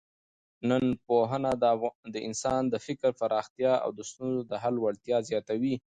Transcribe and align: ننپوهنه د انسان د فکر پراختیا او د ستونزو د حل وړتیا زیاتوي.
ننپوهنه 0.69 1.51
د 2.13 2.15
انسان 2.27 2.61
د 2.69 2.75
فکر 2.85 3.09
پراختیا 3.19 3.73
او 3.83 3.89
د 3.97 3.99
ستونزو 4.09 4.41
د 4.51 4.53
حل 4.63 4.75
وړتیا 4.79 5.17
زیاتوي. 5.29 5.75